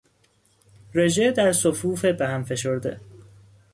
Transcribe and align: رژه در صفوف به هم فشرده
رژه 0.93 1.31
در 1.31 1.51
صفوف 1.51 2.05
به 2.05 2.27
هم 2.27 2.43
فشرده 2.43 3.01